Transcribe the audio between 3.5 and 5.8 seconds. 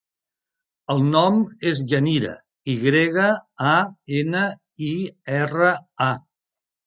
a, ena, i, erra,